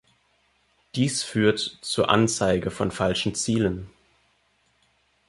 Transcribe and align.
Dies 0.95 1.21
führt 1.21 1.59
zur 1.59 2.09
Anzeige 2.09 2.71
von 2.71 2.89
falschen 2.89 3.35
Zielen. 3.35 3.87